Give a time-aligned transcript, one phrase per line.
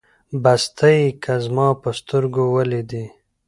[0.43, 3.05] بس ته يې که زما په سترګو وليدې